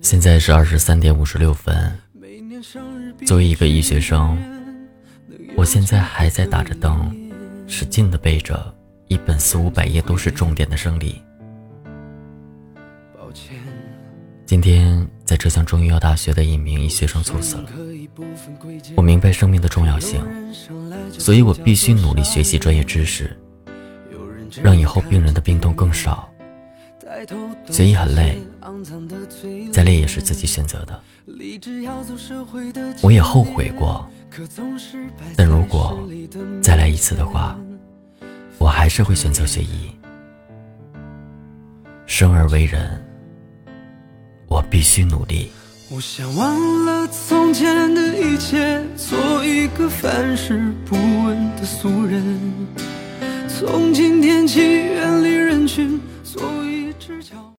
[0.00, 1.92] 现在是二十三点五十六分。
[3.26, 4.38] 作为一个医学生，
[5.56, 7.14] 我现在还在打着灯，
[7.66, 8.74] 使劲地背着
[9.08, 11.22] 一本四五百页都是重点的生理。
[14.46, 17.70] 今天在浙江中医药大学的一名医学生猝死了。
[18.96, 20.22] 我明白生命的重要性，
[21.12, 23.36] 所以我必须努力学习专业知识，
[24.62, 26.30] 让以后病人的病痛更少。
[27.70, 28.40] 学医很累，
[29.72, 31.00] 再累也是自己选择的。
[33.02, 34.08] 我也后悔过，
[35.36, 35.98] 但如果
[36.62, 37.58] 再来一次的话，
[38.58, 39.90] 我还是会选择学医。
[42.06, 43.02] 生而为人，
[44.46, 45.50] 我必须努力。
[45.90, 52.40] 我想忘了从前的一切，做一个凡事不问的俗人。
[53.48, 56.00] 从今天起，远离人群，
[56.98, 57.52] 知交。